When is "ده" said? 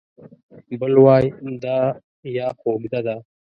3.05-3.15